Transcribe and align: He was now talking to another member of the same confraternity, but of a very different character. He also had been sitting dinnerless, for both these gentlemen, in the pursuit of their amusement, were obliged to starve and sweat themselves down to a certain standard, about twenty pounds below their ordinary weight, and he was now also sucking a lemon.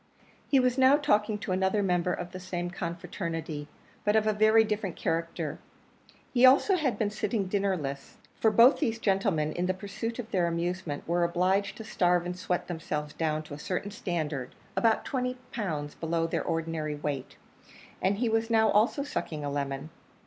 He 0.47 0.59
was 0.59 0.79
now 0.79 0.97
talking 0.97 1.37
to 1.37 1.51
another 1.51 1.83
member 1.83 2.11
of 2.11 2.31
the 2.31 2.39
same 2.39 2.71
confraternity, 2.71 3.67
but 4.03 4.15
of 4.15 4.25
a 4.25 4.33
very 4.33 4.63
different 4.63 4.95
character. 4.95 5.59
He 6.33 6.43
also 6.43 6.75
had 6.75 6.97
been 6.97 7.11
sitting 7.11 7.45
dinnerless, 7.47 8.17
for 8.39 8.49
both 8.49 8.79
these 8.79 8.97
gentlemen, 8.97 9.51
in 9.51 9.67
the 9.67 9.75
pursuit 9.75 10.17
of 10.17 10.31
their 10.31 10.47
amusement, 10.47 11.07
were 11.07 11.23
obliged 11.23 11.77
to 11.77 11.83
starve 11.83 12.25
and 12.25 12.35
sweat 12.35 12.67
themselves 12.67 13.13
down 13.13 13.43
to 13.43 13.53
a 13.53 13.59
certain 13.59 13.91
standard, 13.91 14.55
about 14.75 15.05
twenty 15.05 15.37
pounds 15.51 15.93
below 15.93 16.25
their 16.25 16.43
ordinary 16.43 16.95
weight, 16.95 17.35
and 18.01 18.17
he 18.17 18.27
was 18.27 18.49
now 18.49 18.71
also 18.71 19.03
sucking 19.03 19.45
a 19.45 19.51
lemon. 19.51 19.91